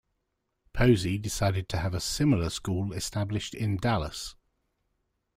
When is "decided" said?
1.19-1.69